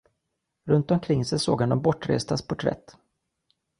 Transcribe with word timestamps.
Runt 0.67 0.91
omkring 0.91 1.25
sig 1.25 1.39
såg 1.39 1.59
han 1.61 1.69
de 1.69 1.81
bortrestas 1.81 2.41
porträtt. 2.47 2.95